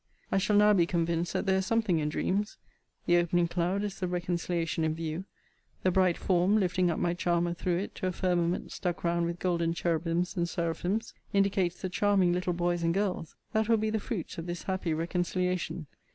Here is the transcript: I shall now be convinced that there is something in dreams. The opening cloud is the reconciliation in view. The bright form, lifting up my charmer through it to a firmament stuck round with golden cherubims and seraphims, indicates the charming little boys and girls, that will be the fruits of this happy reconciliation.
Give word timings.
I 0.31 0.39
shall 0.39 0.55
now 0.55 0.73
be 0.73 0.87
convinced 0.87 1.31
that 1.33 1.45
there 1.45 1.59
is 1.59 1.67
something 1.67 1.99
in 1.99 2.09
dreams. 2.09 2.57
The 3.05 3.17
opening 3.17 3.47
cloud 3.47 3.83
is 3.83 3.99
the 3.99 4.07
reconciliation 4.07 4.83
in 4.83 4.95
view. 4.95 5.25
The 5.83 5.91
bright 5.91 6.17
form, 6.17 6.57
lifting 6.59 6.89
up 6.89 6.97
my 6.97 7.13
charmer 7.13 7.53
through 7.53 7.77
it 7.77 7.93
to 7.97 8.07
a 8.07 8.11
firmament 8.11 8.71
stuck 8.71 9.03
round 9.03 9.27
with 9.27 9.37
golden 9.37 9.75
cherubims 9.75 10.35
and 10.35 10.49
seraphims, 10.49 11.13
indicates 11.33 11.79
the 11.83 11.87
charming 11.87 12.33
little 12.33 12.53
boys 12.53 12.81
and 12.81 12.95
girls, 12.95 13.35
that 13.53 13.69
will 13.69 13.77
be 13.77 13.91
the 13.91 13.99
fruits 13.99 14.39
of 14.39 14.47
this 14.47 14.63
happy 14.63 14.91
reconciliation. 14.91 15.85